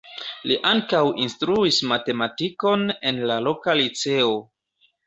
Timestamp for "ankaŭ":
0.69-1.01